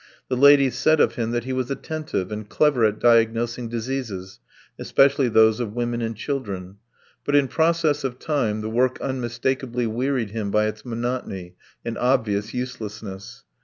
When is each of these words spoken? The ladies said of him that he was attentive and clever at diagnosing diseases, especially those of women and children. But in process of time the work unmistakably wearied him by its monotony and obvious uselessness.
The 0.29 0.35
ladies 0.35 0.75
said 0.79 0.99
of 0.99 1.13
him 1.13 1.29
that 1.29 1.43
he 1.43 1.53
was 1.53 1.69
attentive 1.69 2.31
and 2.31 2.49
clever 2.49 2.83
at 2.85 2.97
diagnosing 2.97 3.69
diseases, 3.69 4.39
especially 4.79 5.29
those 5.29 5.59
of 5.59 5.75
women 5.75 6.01
and 6.01 6.15
children. 6.17 6.77
But 7.23 7.35
in 7.35 7.47
process 7.47 8.03
of 8.03 8.17
time 8.17 8.61
the 8.61 8.69
work 8.71 8.99
unmistakably 8.99 9.85
wearied 9.85 10.31
him 10.31 10.49
by 10.49 10.65
its 10.65 10.83
monotony 10.83 11.53
and 11.85 11.99
obvious 11.99 12.51
uselessness. 12.51 13.43